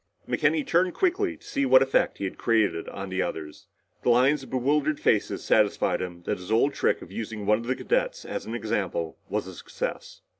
[0.27, 3.67] McKenny turned quickly to see what effect he had created on the others.
[4.01, 7.67] The lines of bewildered faces satisfied him that his old trick of using one of
[7.67, 10.21] the cadets as an example was a success.